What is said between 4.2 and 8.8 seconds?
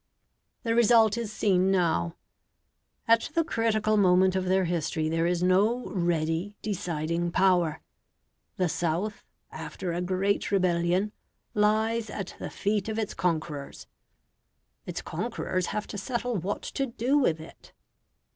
of their history there is no ready, deciding power. The